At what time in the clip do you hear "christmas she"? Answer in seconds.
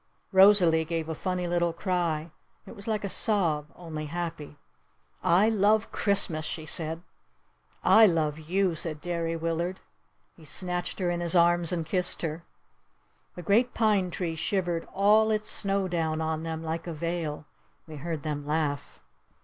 5.91-6.65